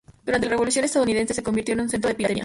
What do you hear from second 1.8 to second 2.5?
un centro de piratería.